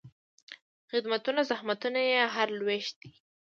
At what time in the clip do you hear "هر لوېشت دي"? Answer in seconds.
2.35-3.11